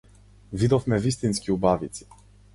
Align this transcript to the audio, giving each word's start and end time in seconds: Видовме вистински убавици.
Видовме 0.53 0.99
вистински 1.03 1.51
убавици. 1.59 2.05